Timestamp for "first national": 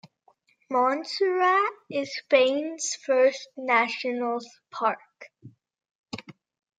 3.05-4.39